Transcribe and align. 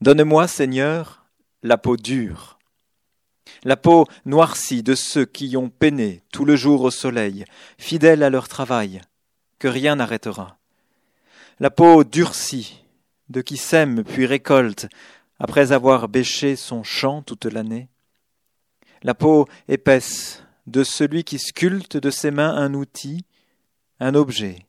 Donne-moi, 0.00 0.48
Seigneur, 0.48 1.26
la 1.62 1.76
peau 1.76 1.98
dure, 1.98 2.58
la 3.64 3.76
peau 3.76 4.06
noircie 4.24 4.82
de 4.82 4.94
ceux 4.94 5.26
qui 5.26 5.56
ont 5.58 5.68
peiné 5.68 6.22
tout 6.32 6.46
le 6.46 6.56
jour 6.56 6.80
au 6.82 6.90
soleil, 6.90 7.44
fidèles 7.76 8.22
à 8.22 8.30
leur 8.30 8.48
travail, 8.48 9.02
que 9.58 9.68
rien 9.68 9.96
n'arrêtera. 9.96 10.56
La 11.58 11.70
peau 11.70 12.04
durcie 12.04 12.82
de 13.28 13.42
qui 13.42 13.58
sème 13.58 14.02
puis 14.02 14.24
récolte, 14.24 14.88
après 15.38 15.72
avoir 15.72 16.08
bêché 16.08 16.56
son 16.56 16.82
champ 16.82 17.20
toute 17.20 17.44
l'année. 17.44 17.88
La 19.02 19.14
peau 19.14 19.46
épaisse 19.68 20.42
de 20.66 20.82
celui 20.82 21.24
qui 21.24 21.38
sculpte 21.38 21.98
de 21.98 22.10
ses 22.10 22.30
mains 22.30 22.54
un 22.56 22.72
outil, 22.72 23.26
un 23.98 24.14
objet, 24.14 24.66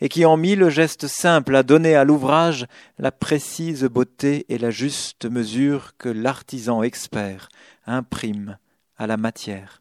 et 0.00 0.08
qui 0.08 0.24
en 0.24 0.36
mit 0.36 0.56
le 0.56 0.70
geste 0.70 1.06
simple 1.06 1.56
à 1.56 1.62
donner 1.62 1.94
à 1.94 2.04
l'ouvrage 2.04 2.66
la 2.98 3.12
précise 3.12 3.84
beauté 3.84 4.46
et 4.48 4.58
la 4.58 4.70
juste 4.70 5.26
mesure 5.26 5.96
que 5.96 6.08
l'artisan 6.08 6.82
expert 6.82 7.48
imprime 7.86 8.58
à 8.96 9.06
la 9.06 9.16
matière. 9.16 9.78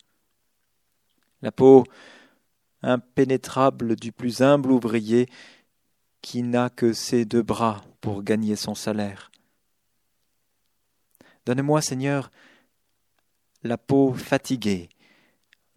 La 1.42 1.52
peau 1.52 1.84
impénétrable 2.82 3.96
du 3.96 4.12
plus 4.12 4.42
humble 4.42 4.72
ouvrier 4.72 5.28
qui 6.22 6.44
n'a 6.44 6.70
que 6.70 6.94
ses 6.94 7.26
deux 7.26 7.44
bras 7.44 7.84
pour 8.02 8.24
gagner 8.24 8.56
son 8.56 8.76
salaire. 8.76 9.32
Donne-moi, 11.46 11.82
Seigneur, 11.82 12.32
la 13.64 13.78
peau 13.78 14.14
fatiguée 14.14 14.90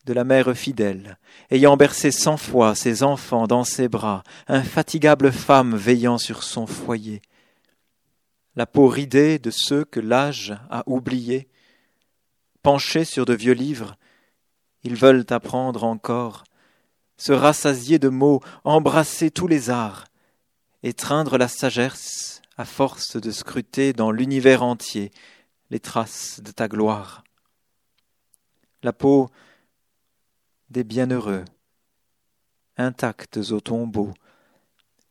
de 0.08 0.14
la 0.14 0.24
mère 0.24 0.56
fidèle, 0.56 1.18
ayant 1.50 1.76
bercé 1.76 2.10
cent 2.10 2.38
fois 2.38 2.74
ses 2.74 3.02
enfants 3.02 3.46
dans 3.46 3.62
ses 3.62 3.88
bras, 3.88 4.22
infatigable 4.46 5.30
femme 5.30 5.76
veillant 5.76 6.16
sur 6.16 6.44
son 6.44 6.66
foyer, 6.66 7.20
la 8.56 8.64
peau 8.64 8.88
ridée 8.88 9.38
de 9.38 9.50
ceux 9.50 9.84
que 9.84 10.00
l'âge 10.00 10.56
a 10.70 10.82
oubliés, 10.86 11.46
penchés 12.62 13.04
sur 13.04 13.26
de 13.26 13.34
vieux 13.34 13.52
livres, 13.52 13.96
ils 14.82 14.96
veulent 14.96 15.26
apprendre 15.28 15.84
encore, 15.84 16.44
se 17.18 17.32
rassasier 17.32 17.98
de 17.98 18.08
mots, 18.08 18.40
embrasser 18.64 19.30
tous 19.30 19.46
les 19.46 19.68
arts, 19.68 20.06
étreindre 20.82 21.36
la 21.36 21.48
sagesse 21.48 22.40
à 22.56 22.64
force 22.64 23.20
de 23.20 23.30
scruter 23.30 23.92
dans 23.92 24.10
l'univers 24.10 24.62
entier 24.62 25.10
les 25.68 25.80
traces 25.80 26.40
de 26.42 26.50
ta 26.50 26.66
gloire. 26.66 27.24
La 28.82 28.94
peau 28.94 29.28
des 30.70 30.84
bienheureux, 30.84 31.44
intacts 32.76 33.38
au 33.50 33.60
tombeau, 33.60 34.12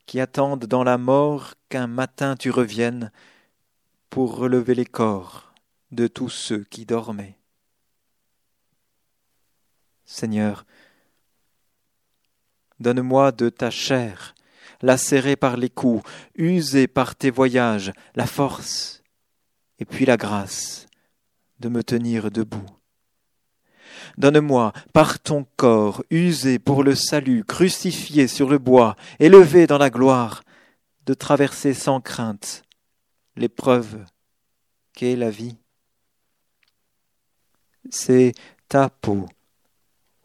qui 0.05 0.19
attendent 0.19 0.66
dans 0.66 0.83
la 0.83 0.97
mort 0.97 1.55
qu'un 1.69 1.88
matin 1.88 2.36
tu 2.36 2.49
reviennes 2.49 3.11
pour 4.09 4.38
relever 4.38 4.75
les 4.75 4.86
corps 4.86 5.53
de 5.91 6.08
tous 6.08 6.30
ceux 6.30 6.64
qui 6.64 6.86
dormaient. 6.86 7.38
Seigneur, 10.05 10.66
donne-moi 12.80 13.31
de 13.31 13.49
ta 13.49 13.69
chair, 13.69 14.36
lacérée 14.81 15.36
par 15.36 15.58
les 15.58 15.69
coups, 15.69 16.09
usée 16.36 16.88
par 16.88 17.16
tes 17.16 17.31
voyages, 17.31 17.92
la 18.16 18.27
force 18.27 19.03
et 19.80 19.86
puis 19.86 20.05
la 20.05 20.17
grâce 20.17 20.88
de 21.59 21.69
me 21.69 21.83
tenir 21.83 22.31
debout. 22.31 22.66
Donne-moi, 24.17 24.73
par 24.93 25.19
ton 25.19 25.45
corps, 25.57 26.03
usé 26.09 26.57
pour 26.57 26.83
le 26.83 26.95
salut, 26.95 27.43
crucifié 27.43 28.27
sur 28.27 28.49
le 28.49 28.57
bois, 28.57 28.95
élevé 29.19 29.67
dans 29.67 29.77
la 29.77 29.91
gloire, 29.91 30.43
de 31.05 31.13
traverser 31.13 31.73
sans 31.73 32.01
crainte 32.01 32.63
l'épreuve 33.35 34.03
qu'est 34.93 35.15
la 35.15 35.29
vie. 35.29 35.55
C'est 37.91 38.33
ta 38.67 38.89
peau, 38.89 39.27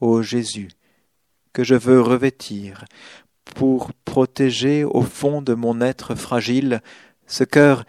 ô 0.00 0.22
Jésus, 0.22 0.71
que 1.53 1.62
je 1.62 1.75
veux 1.75 2.00
revêtir, 2.00 2.87
pour 3.44 3.93
protéger 4.05 4.84
au 4.84 5.03
fond 5.03 5.43
de 5.43 5.53
mon 5.53 5.83
être 5.83 6.15
fragile 6.15 6.81
ce 7.27 7.44
cœur 7.44 7.84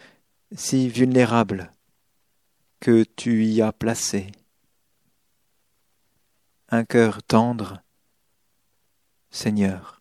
si 0.54 0.90
vulnérable 0.90 1.72
que 2.82 3.04
tu 3.16 3.46
y 3.46 3.62
as 3.62 3.72
placé 3.72 4.28
un 6.74 6.86
cœur 6.86 7.22
tendre, 7.22 7.84
Seigneur, 9.30 10.00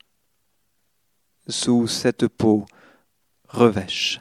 sous 1.46 1.86
cette 1.86 2.28
peau 2.28 2.64
revêche 3.46 4.20